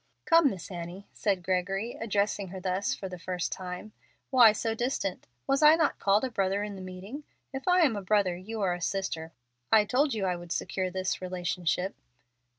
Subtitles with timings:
[0.25, 3.93] "Come, Miss Annie," said Gregory (addressing her thus for the first time);
[4.31, 5.27] "why so distant?
[5.45, 7.23] Was I not called a brother in the meeting?
[7.53, 9.31] If I am a brother you are a sister.
[9.71, 11.93] I told you I would secure this relationship."